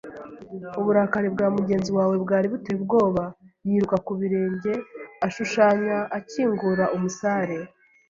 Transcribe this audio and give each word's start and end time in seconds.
Uburakari 0.79 1.27
bwa 1.35 1.47
mugenzi 1.55 1.89
wawe 1.97 2.15
bwari 2.23 2.45
buteye 2.51 2.75
ubwoba. 2.79 3.23
Yiruka 3.67 3.97
ku 4.05 4.11
birenge, 4.19 4.71
ashushanya 5.27 5.97
akingura 6.17 6.83
umusare 6.95 7.57